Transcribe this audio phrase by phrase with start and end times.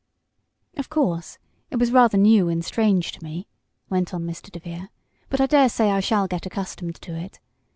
[0.77, 1.37] "Of course
[1.69, 3.45] it was rather new and strange to me,"
[3.87, 4.51] went on Mr.
[4.51, 4.89] DeVere,
[5.29, 7.39] "but I dare say I shall get accustomed to it.